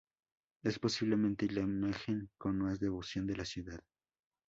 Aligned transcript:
Es, 0.63 0.79
posiblemente, 0.79 1.45
la 1.51 1.61
Imagen 1.61 2.31
con 2.39 2.57
más 2.57 2.79
devoción 2.79 3.27
de 3.27 3.37
la 3.37 3.45
ciudad. 3.45 3.83